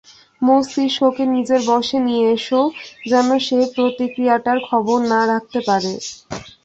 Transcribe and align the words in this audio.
মস্তিষ্ককে 0.41 1.23
নিজের 1.35 1.61
বশে 1.69 1.97
নিয়ে 2.07 2.25
এস, 2.33 2.47
যেন 3.05 3.27
সে 3.39 3.59
প্রতিক্রিয়াটার 3.75 4.57
খবর 4.69 4.97
না 5.11 5.21
রাখতে 5.31 5.59
পারে। 5.67 5.91